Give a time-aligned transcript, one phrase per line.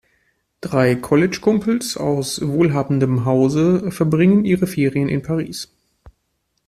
[0.61, 5.75] Drei College-Kumpels aus wohlhabendem Hause verbringen ihre Ferien in Paris.